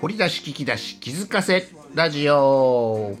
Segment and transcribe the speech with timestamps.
[0.00, 3.16] 掘り出し聞き出し気づかせラジオ。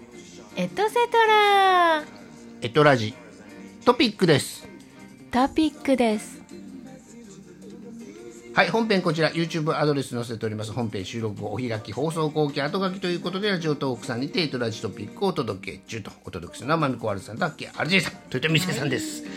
[0.54, 2.04] エトセトラ。
[2.60, 3.14] エトラジ
[3.84, 4.68] トピックです。
[5.32, 6.40] トピックです。
[8.54, 10.70] はい本編こちら YouTube アドレス載せております。
[10.70, 16.12] 本編収録後お開き放送後期後書きということでラジオトークさんにてエトラジトピックをお届け中と。
[16.24, 18.12] お届けするのはまみこわるさんとアッキー RJ さん。
[18.32, 19.24] 豊臣さんです。
[19.24, 19.32] はい、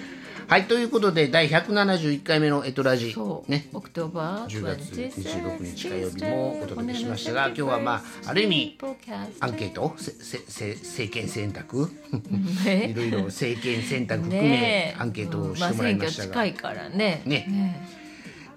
[0.68, 3.15] ということで第171回目のエトラジ
[3.47, 3.70] ね。
[3.73, 8.78] オクトバー10月26日火曜日もお届けしましたが今日はまあある意味
[9.39, 11.89] アンケートせせせ政権選択
[12.65, 17.87] いろいろ政権選択含めアンケートをしてもらいましたが、うんまあ選挙近いからねね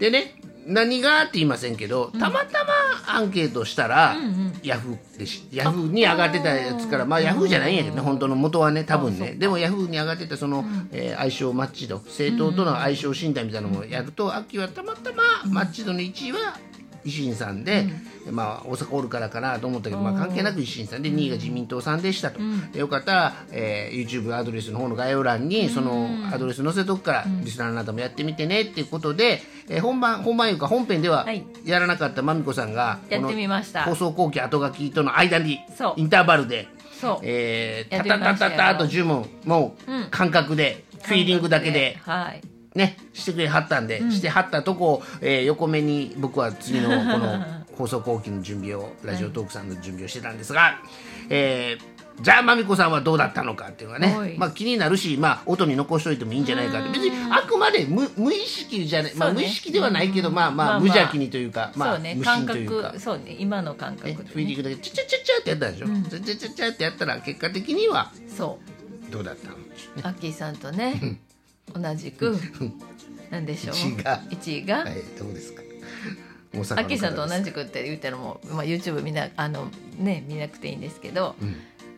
[0.01, 0.35] でね
[0.67, 2.73] 何がって言いませんけどたまたま
[3.07, 4.17] アンケートしたら、
[4.63, 9.35] ヤフーでしヤフーに上がってたやつからまあヤフーじゃないんやけどね本当の元はね多分ね。
[9.35, 16.59] でもヤフーに上がってたその、えー相性マッチ度政党との相性診断みたいなのもやると、秋はたまたまマッチ度の1位は
[17.05, 17.87] 維新さんで、
[18.31, 22.41] まあ大阪おるからかなと思ったけど、まあ、関係なく維新さんで2位が自民党さんでしたと、
[22.73, 31.45] でよかったら、えー YouTube アドレスの方の概要欄にそのアドレス載せとくから、リスナーのあなたもやってみてねっていうことで、えー本番本番いうか本編でははい。
[31.65, 33.85] やらなかったまみこさんがやってみました。
[33.85, 35.61] 放送後期後書きとの間に
[35.97, 36.69] インターバルで
[37.01, 37.19] そう。
[37.23, 38.19] えー、たよ。
[38.19, 40.09] タタタと10問もううん。
[40.11, 41.99] 感覚で、フィーリングだけで。
[42.03, 47.45] はいねしてくれはったんで、してはったとこを、えー横目に僕は次のこの
[47.77, 50.81] 放送後期の準備をラジオトークさんの準備をしてたんですが、
[51.29, 54.31] えーじゃあまみこさんはどうだったのかっていうのがはい。
[54.31, 56.91] ね、まあ、気になるし、まあ、音に残しといてもいいんじゃないかって。
[56.91, 62.15] 別にあくまで無無意識じゃない、まあ、無意識ではないけど、まあまあ無邪気にというか、まあそうね。
[62.15, 62.89] 無感心というか。
[62.91, 63.01] 覚。
[63.01, 63.37] そうね。
[63.41, 64.31] 今の感覚ね、でね。
[64.33, 68.61] フィーリングだけチャチャチャチャってやったでしょ、チャチャチャチャってやったら結果的にはそ
[69.11, 69.57] どうだったの？
[69.57, 69.59] う
[70.05, 71.19] アッキーさんとね
[71.73, 72.39] 同じく
[73.31, 73.75] なんでしょう？
[73.75, 74.21] 一位が。
[74.31, 74.77] 1位が？
[74.79, 75.63] はいどうですか？
[76.55, 81.35] アッキーさんと同じくって言ったらもう、まあ、YouTube 見なあのね見なくていいんですけど、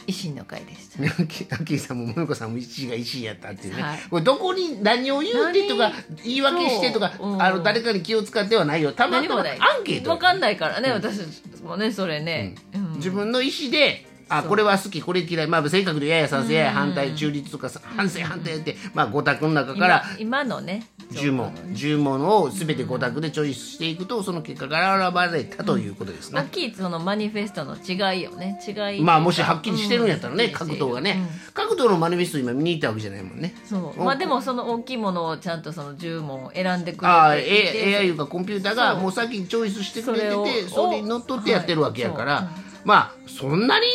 [0.07, 1.03] 維新の会でした。
[1.03, 3.99] ねアッキーさんももみこさんも1位が1位やったっていうね、はい。
[4.09, 5.93] これどこに何を言うてとか
[6.25, 8.93] 言い訳してとか、あの誰かに気を使ってはないよ。
[8.93, 11.21] たまたまアンケート分かんないからね、私
[11.63, 12.93] もねそれね、うん。
[12.95, 15.47] 自分の意思であこれは好きこれ嫌い。
[15.47, 20.87] まあ性格でやや賛成やや反対中立とかさ反省反対ってまあ5択の中から今今のね。
[21.13, 21.53] 10問。
[21.55, 28.61] 10問を全て5択でチョイスしていくとその結果が選ばれたということですね、アッキーそのマニフェストの違いよね。
[28.67, 29.01] 違い。
[29.01, 30.51] まあもしはっきりしてるんやったらね、うん。
[30.53, 31.19] 各党がね、
[31.55, 33.55] 各党のマニフェスト今見に行ったわけじゃないもんね。
[33.65, 34.03] そう。
[34.03, 43.87] まあでもその大きいものをちゃんとその10問選んでくれてああ、AI いうかコンピューターがもう先にチョイスしてくれててそれをそれにのっとってやってるわけやから、はいまあそんなに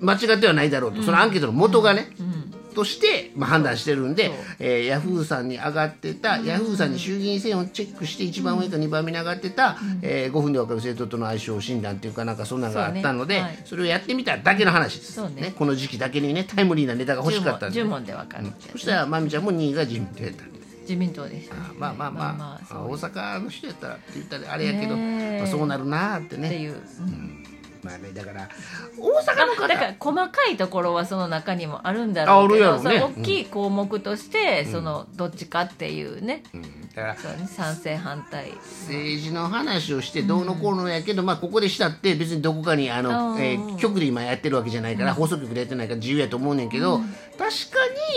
[0.00, 2.10] 間違ってはないだろうと、そのアンケートの元がね、
[2.74, 13.82] として、まあ、判断してるんでそう、えーヤフーさんに上がってた、ヤフーさんに衆議院選をチェックして一番上か2番目に上がってた、えー5分で分かる政党との相性診断っていうかなんかそんなのがあったのでそ,、そうね。
[13.82, 13.82] はい。
[13.82, 15.52] れをやってみただけの話です、そうね。
[15.56, 18.46] この時期だけにねタイムリーなネタが欲しかったんで、10問で分かる。
[18.46, 20.44] ってやつそしたらまみちゃんも2位が自民党やった。
[20.82, 26.48] 自民党でしたね、まあまあまあ、まあそう大阪の人やったらって言ったらあれやけど、まあ、そうなるなーってね。
[26.48, 26.74] っていう、
[27.82, 28.48] まあねだから
[28.98, 29.68] 大阪の方。
[29.68, 33.00] だから細かいところはその中にもあるんだろうけどね。
[33.00, 36.62] 大きい項目として、そのどっちかっていうね、うん。
[36.62, 38.52] だからそうね賛成反対。
[38.86, 47.46] 政治の話をしてどうのこうのやけど、まあここでしたって別にどこかにあの、えー局で今やってるわけじゃないから、放送局でやってないから自由やと思うねんけど、確か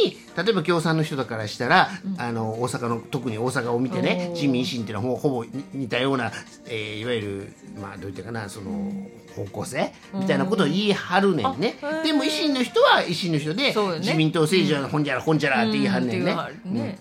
[0.03, 6.31] に例えば共産の人だからしたら、あの大阪の特に大阪を見てね自民維新っていうのはほほぼに似たような、
[6.65, 8.91] えーいわゆるまあどういったかなその
[9.35, 12.03] 方向性みたいなことを言い張るねんね、あへー。
[12.03, 13.75] でも維新の人は維新の人で、ね。
[13.99, 16.17] 自民党政治はほんじゃらほんじゃらって言い張るね。
[16.65, 16.73] ん。
[16.73, 16.97] ね。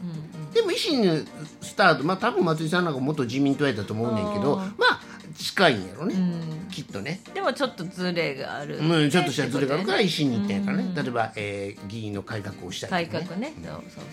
[0.55, 1.17] でも維新の
[1.61, 5.01] スタートまあ多分松井さんなんか元自民党やったと思うねんけどまあ
[5.37, 6.15] 近いんやろね、
[6.71, 7.21] きっとね。
[7.33, 10.95] でもちょっとズレがある、うん、ちょっとしたズレがあるから維新に行ったんやからね、うん。
[10.95, 13.27] 例えば、えー議員の改革をしたりとかね。
[13.27, 13.55] 改革ね。
[13.65, 14.05] そうそうそう。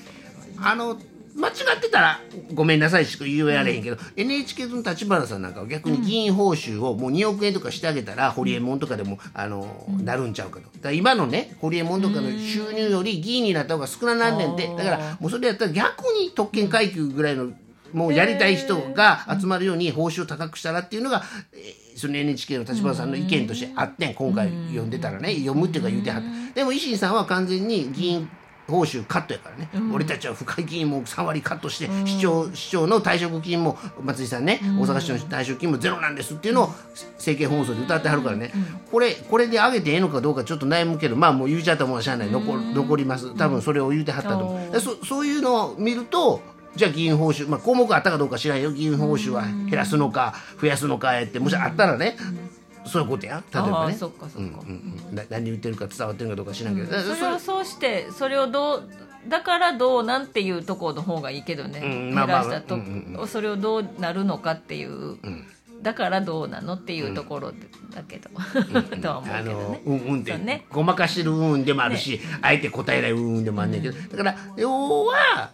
[0.64, 0.98] あの
[1.36, 2.20] 間違ってたら
[2.54, 10.66] ごめんなさいしか言われへんけど、NHK の立花さんなんかは逆に議員報酬をもう2億円とかしてあげたら、ホリエモンとかでもあの、なるんちゃうかと。
[10.66, 14.78] だから今のねホリエモンとかの収入より議員になった方が少ななんねんで、うん。
[14.78, 17.52] だからもうそれやったら逆に特権階級ぐらいの
[17.94, 24.14] もうやりたい人が集まるように報酬を高くしたらっていうのが、えーその NHK の立花さんの意見としてあってん。
[24.14, 26.54] 今回読んでたらね読むっていうか言うてはった。
[26.56, 28.30] でも維新さんは完全に議員
[28.70, 36.68] 報酬カットやからね、俺たちは府会議員も3割カットして、市長市長の退職金も松井さんね、大阪市の退職金もゼロなんですっていうのを
[37.18, 38.52] 政見放送で歌ってはるからね、
[38.92, 42.32] これこれで上げてええのかどうかちょっと悩むけどまあもう言うちゃったもんはしゃあない。
[42.32, 43.36] 残残ります。
[43.36, 46.42] 多分それを言うてはったと思う、でそそういうのを見ると
[46.76, 48.72] じゃあ議員報酬、まあ、項目あったかどうか知らんよ。
[48.72, 52.16] 議員報酬は減らすのか増やすのかやってもしあったらね、
[52.90, 53.74] そういうことや例えばね。
[53.76, 54.42] あーそっかそっか、う
[54.72, 58.90] んうんな何言ってるか伝わってるかどうか知らんけど、だからそれをそうしてそれをどう
[59.28, 65.46] だからどうなんていうところの方がいいけどね、うんまあしたと、うんうんそれをどうなるのかっていう、ん。
[65.82, 67.54] だからどうなのっていうところ
[67.94, 68.30] だけど、
[69.02, 69.82] とは思うけどね。
[69.86, 70.66] うんうんね。
[70.70, 75.52] ごまかしてるうんでもあるし、あえて答えないうんうんでもあんねんけど、だから要は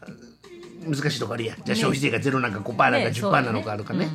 [0.85, 1.57] 難しいとこあるやん。
[1.63, 4.09] じゃあ消費税がゼロなんか5%なんかね10%なのかあるかね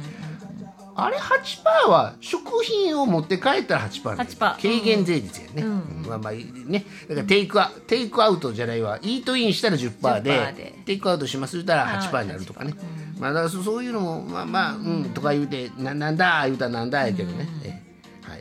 [1.05, 4.31] あれ8%は食品を持って帰ったら8%なんだよ。
[4.31, 6.05] 8%軽減税率やね、うん。
[6.07, 6.85] まあまあね。
[7.09, 8.99] だからテイクアテイクアウトじゃないわ。
[9.03, 10.75] イートインしたら10%で10%で。
[10.85, 12.75] テイクアウトします言ったら8%あーになるとかね。
[13.19, 17.83] まあだからそそういうのもまあまあうんとか言うてななんだ言うたらなんだやけどね、え
[18.27, 18.31] え。
[18.31, 18.41] はい、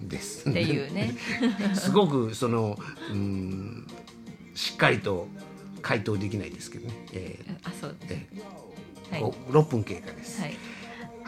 [0.00, 0.48] うんです。
[0.48, 1.14] っていうね。
[1.74, 2.78] すごくその
[3.10, 3.86] うん
[4.54, 5.28] しっかりと
[5.82, 8.26] 回答できないですけどね、えあそうーえ
[9.10, 10.40] はい、ーご6分経過です。
[10.40, 10.56] はい、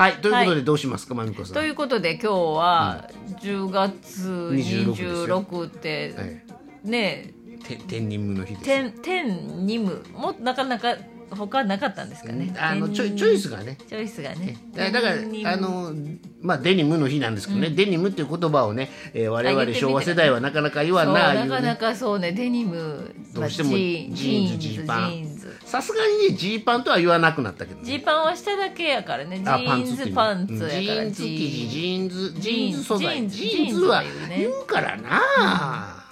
[0.03, 0.55] はい、ということはい。
[0.57, 1.55] でどうしますか、まみこさん。
[1.55, 3.09] ということで今日は
[3.41, 5.43] 10月26ですよ。
[5.45, 6.45] 26ってえ
[6.83, 8.65] ねて天任務の日です。
[8.65, 9.87] 天天任。
[9.87, 10.97] 務もなかなか
[11.31, 12.53] 他なかったんですかね。
[12.59, 13.79] あのチョチョイスがね。
[13.89, 14.57] チョイスがね。
[14.75, 15.93] だだからあの
[16.41, 22.33] まあデニムの日なんですけどね、デニムっていう言葉をね、えー、我々昭和世代はなかなか言わないなかなかそうね。
[22.33, 23.15] デニム。
[23.35, 25.11] どうしてもまあジーンズジーパン。
[25.11, 25.32] ジーンズ
[25.73, 27.87] さすがにねジーパンとは言わなくなったけど、ね。
[27.87, 29.39] ジーパンは下だけやからね。
[29.39, 34.05] ジあーンズパンツやからジーンズ生地ジーンズジーンズ素材ジーンズは
[34.37, 36.05] 言うからな、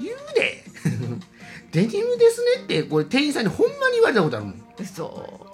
[0.00, 0.64] 言うで。
[1.70, 4.64] デニムですねってこれ店員さんにほんまに言われたことあるもん。
[4.80, 5.46] 嘘。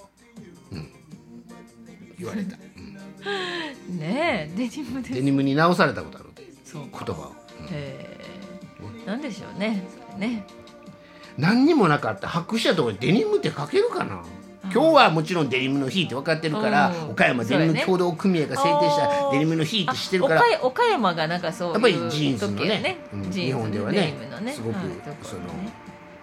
[2.18, 2.56] 言われた。
[3.92, 5.14] ねえデニムです。
[5.14, 6.30] デニムに直されたことある
[6.64, 7.34] そう言葉を。
[7.70, 8.20] へえ。
[9.06, 9.82] なんでしょうね
[10.14, 10.46] それね
[11.40, 12.28] 何にもなかった。
[12.28, 14.22] 白紙やとこにデニムって書けるかな。
[14.72, 17.10] 今日はもちろんデニムの日って分かってるから、うん。
[17.10, 22.98] 岡山デニム協同組合が制定したデニムの日って知ってるからあ岡岡山がなんかそうやっぱりジーンズのね
[23.32, 24.86] 日本ではねねすごくはい
[25.22, 25.42] その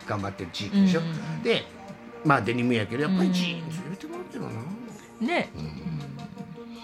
[0.07, 1.63] 頑張ってる地域でしょ、うんで
[2.23, 5.49] まあデニムやけどやっぱりジーンズ入れてもらってるな、ね。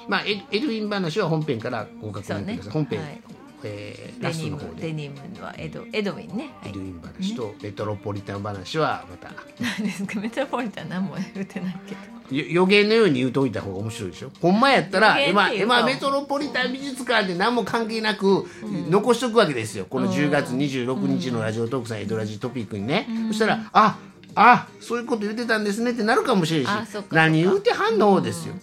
[0.08, 3.22] まあエエルウィン話は本編からご確そうね認ください、本編、はい
[3.64, 4.82] えーデニムラストの方で。
[4.88, 6.50] デニムはエドエドウィンね。
[6.62, 6.72] はい。
[6.72, 9.34] エルウィン話とメトロポリタン話はまた。
[9.60, 10.20] 何ですか？
[10.20, 12.14] メトロポリタン何も言ってないけど。
[12.36, 14.32] よ予言のように言うとおいた方が面白いでしょ？
[14.42, 18.46] ほんまやったら今今メトロポリタン美術館で何も関係なく
[18.90, 19.86] 残しとくわけですよ。
[19.90, 24.00] この10月26日のラジオトークさんエドラジトピックにね、そしたらあ
[24.36, 27.16] あそういうこと言ってたんですねってなるかもしれんしあそっかそっか。
[27.18, 28.56] 何言うてはんのですよ、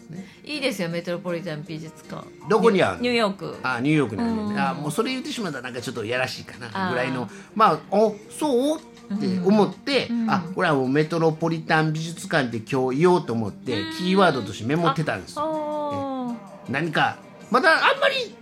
[0.44, 2.26] いいですよメトロポリタン美術館。
[2.48, 3.02] どこにあるの？
[3.02, 3.56] ニューヨーク。
[3.62, 6.90] あニューヨークにあるね、あもうそれ言ってしまったらなんかちょっとやらしいかな。
[6.90, 8.78] ぐらいのまあおそう？
[9.12, 15.34] って思って、あこれはもうメトロポリタン美術館で今日言おうと思って、キーワードとしてメモってたんです
[16.68, 17.18] 何か
[17.50, 18.34] まだあんまり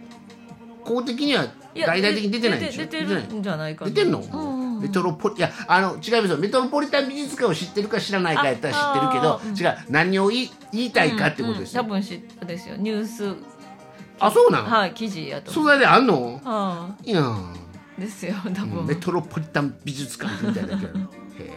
[0.84, 2.82] 公的には大々的に出てないんでしょ？
[2.82, 3.90] 出て出てるんじゃないかな。
[3.90, 4.47] 出てんの、うんうん
[4.80, 6.36] メトロポリいやあの違いますよ。
[6.38, 9.78] メトロポリタン美術館を知ってるか知らないかやったら知ってるけど違う。
[9.90, 11.92] 何を言い言いたいかってことですよ、うん。
[11.92, 12.00] うん。
[12.00, 12.76] 多分知ったですよ。
[12.76, 13.34] ニュース。
[14.20, 16.40] あそうなの、はい記事やと素材であんの？
[16.42, 17.20] はいや。
[17.20, 17.54] んあ
[17.98, 20.98] ですよ多分、メトロポリタン美術館みたいなだけある。
[21.38, 21.52] へ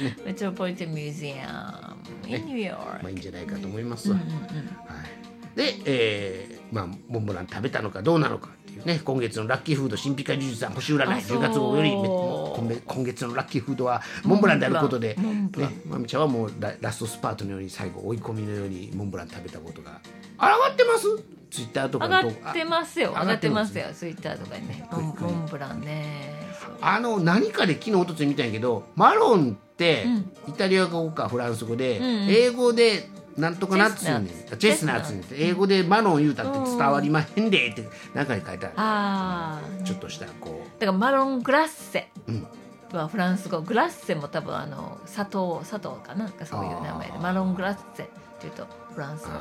[0.00, 0.16] えね。
[0.24, 1.92] メトロポリタンミュージアム。
[2.28, 11.38] ニューヨークまあいいんじゃないかと思いますわ、はい、で、えーまあ、モンブラン食べたのかどうなのかっていうね今月のラッキーフード神秘家呪術さん星占いあそう。
[11.38, 11.90] 10月号より
[12.62, 15.50] め今月のラッキーフードはモンブランであることで、ね、
[15.86, 20.00] まみちゃんはもうララストスパートのように最後追い込みのようにモンブラン食べたことが
[20.38, 21.06] あ上がってます？
[21.50, 23.12] ツイッターとか上のがってますよ。
[23.14, 23.84] あ上がってますよ。
[23.92, 24.88] ツイッターとかにね。
[24.90, 26.40] モンブランね。
[26.80, 30.06] あの何かで昨日おとつい見たんやけどマロンって
[30.48, 42.10] イタリア語かフランス語で、英語でなんとかナッツにチェチェスナッツスナッツに英語でマロン言うたって伝わりまへんでって中に書いてあるああちょっとしたこだからマロングラッセ。
[42.26, 42.46] うん。
[42.92, 43.62] はフランス語。
[43.62, 47.18] グラッセも多分あの砂糖砂糖かななんかそういう名前で。
[47.18, 48.06] マロングラッセっ
[48.38, 49.30] ていうとフランス語。
[49.30, 49.32] う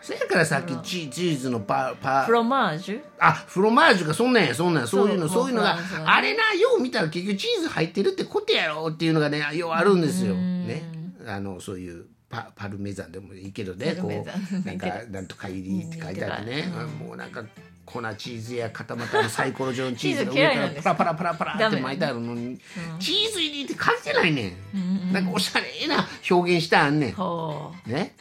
[0.00, 3.02] そやからさっきチチーズのパパフロマージュ？
[3.18, 4.86] あフロマージュがそんなんやそんなんや。
[4.86, 5.76] そういうのそういうのが
[6.06, 10.34] あれなよう見たら結局チーズ入ってるってことやろっていうのがねようあるんですよ。
[10.34, 10.68] うん。
[10.68, 10.82] ね。
[11.26, 14.86] あのそういうパパルメザンでもいいけどねこうなんか。
[15.10, 17.44] なんとか入りって書いてあってねあもうなんか
[17.84, 22.58] 粉チーズや固まったのサイコロ状のチーズがチーズ嫌上からパラパラパラパラって巻いてあるのに
[22.98, 25.12] チーズ入りって書いてないねん。
[25.12, 27.14] なんかおしゃれな表現してあんねん。
[27.86, 28.16] ね。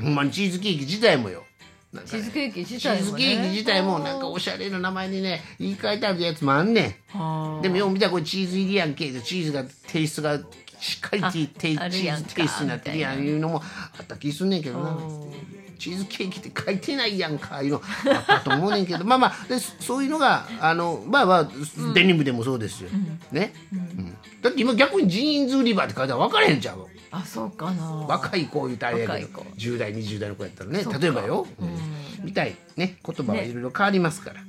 [0.00, 1.44] ほんまにチーズケーキ自体もよ。
[1.92, 2.02] ね。
[2.06, 3.10] チーズケーキ自チー体もね。
[3.10, 9.10] ズケーキ自体もなんかおしゃれな名前にね言い換えてあるやつもあんねはあんでもよう見たらこれチーズ入りやんけ。
[9.20, 10.38] チーズがテイストが
[10.82, 11.46] しっかりチー
[12.16, 13.62] ズテイストになってるやんいうのも
[13.98, 14.90] あった気すんねんけどな。
[14.90, 15.32] お
[15.78, 19.04] チーズケーキって書いてないやんかいうのあったと思うねんけど。
[19.04, 21.48] まあまあでそういうのがあのまあまあ、
[21.94, 22.90] デニムでもそうですよ、
[23.30, 24.16] ね、うん。
[24.42, 26.88] だって今逆にジーンズ売り場って書いたら分からへんちゃう？
[27.12, 27.84] あそうかな。
[28.08, 29.56] 若い子言うたらあれやけど若い子。
[29.56, 30.84] 10代20代の子やったらね。
[31.00, 32.24] 例えばよ、うん。
[32.24, 32.96] みたいね。
[33.04, 34.40] 言葉はいろいろ変わりますから、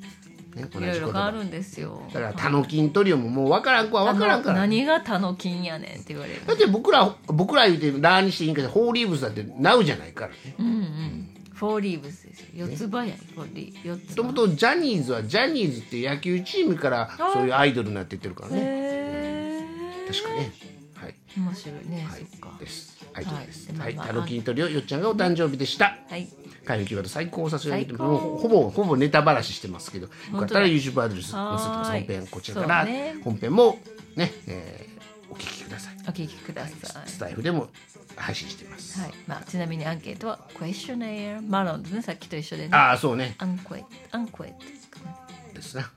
[0.56, 2.02] ね同いろいろ変わるんですよ。
[2.14, 4.60] だからタノキントリオももう分からん子は分からんから。
[4.60, 6.46] 何がタノキンやねんって言われる。
[6.46, 10.36] だって僕ら僕ら言うてラーにしていいんけどフォーリーブスだってナウじゃないからね。
[10.60, 11.30] うんうん。
[11.54, 12.68] フォーリーブスですよ。
[12.68, 13.88] 四つ葉やフォーリー。
[13.88, 14.24] 四つ葉。
[14.24, 18.60] もともとジャニーズはジャニーズっていう野球チームからそういうアイドルになってってるからね。
[18.62, 20.52] へ確かね。
[20.96, 21.16] はい。
[21.38, 22.58] ー面白いね、はいそっか。
[22.60, 25.98] ですアイはいタノキントリオよっちゃんがお誕生日でした。
[26.10, 26.28] はい。
[26.66, 28.04] 会のキーワード最高させて最高。
[28.04, 31.92] もうほぼほぼネタばらししてますけどよかったら YouTube アドレス載せてます。
[31.92, 33.16] 本編こちらから、ね。
[33.24, 33.80] 本編も
[34.16, 34.94] ね、えー
[35.34, 35.96] お聞きください。
[36.08, 37.10] お聞きください。
[37.10, 37.70] スタイフでも
[38.16, 42.02] 配信してます、はい、まあ、ちなみにアンケートはクエスチョネアマロンですね。
[42.04, 42.70] さっきと一緒でね。
[42.72, 43.36] ああそうね。
[43.40, 45.16] アンクエアンクエですね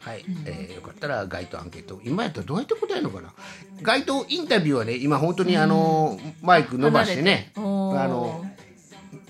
[0.00, 2.00] はい、えーよかったら街頭アンケート。
[2.04, 3.32] 今やったらどうやって答えるのかな？
[3.82, 7.52] 街頭インタビューはね今本当にあの、マイク伸ばしてね。
[7.56, 8.44] あの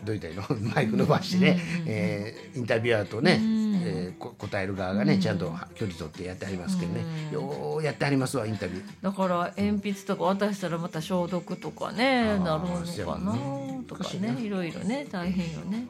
[0.05, 0.61] どう言ったの？
[0.75, 8.85] マイク伸ばしてね、えーインタビュアーとね、えーこ答える側がねちゃんと距離取ってやってありますけどね、ようやってありますわインタビュー。
[9.03, 13.33] だから鉛筆とか渡したらまた消毒とかねなるのかな？
[13.33, 13.81] ね。
[13.87, 15.87] とかねいろいろね大変よね。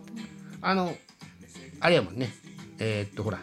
[0.63, 0.97] あの
[1.81, 2.35] あれやもんね。
[2.79, 3.39] えーっとほら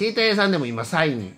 [0.00, 1.36] 携帯屋さんでも今サイン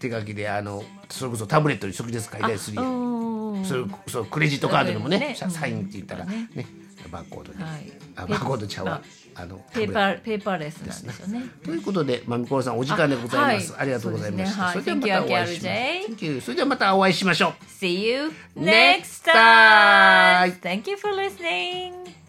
[0.00, 2.86] 手書きであのそれこそタブレットに直接書いたりするやん。
[2.86, 5.34] うんそうそうクレジットカードでもねね。
[5.36, 6.66] ササインって言ったらねね。
[7.12, 7.92] バーコードで、はい。
[8.16, 9.00] あバーコードちゃうわ。
[9.36, 11.44] まあのペーパーペーパーレスなんですよね。
[11.62, 13.72] トということでまみころさんお時間でございます。
[13.74, 13.86] あ,、はい。
[13.86, 14.72] りがとうございました。
[14.72, 16.40] それではまたお会いしましょう。
[16.40, 17.52] それではまたお会いしましょう。
[17.64, 20.60] See you next time!
[20.60, 22.23] Thank you for listening!